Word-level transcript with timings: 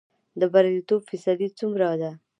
د 0.39 0.41
بریالیتوب 0.53 1.01
فیصدی 1.09 1.47
څومره 1.59 1.87
ده؟ 2.01 2.11